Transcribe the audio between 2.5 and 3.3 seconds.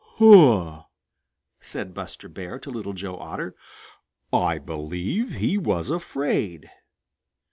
to Little Joe